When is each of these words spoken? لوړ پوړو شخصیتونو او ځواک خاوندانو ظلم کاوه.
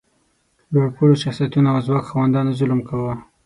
لوړ 0.73 0.87
پوړو 0.95 1.21
شخصیتونو 1.23 1.67
او 1.73 1.79
ځواک 1.87 2.05
خاوندانو 2.09 2.57
ظلم 2.59 2.79
کاوه. 2.87 3.13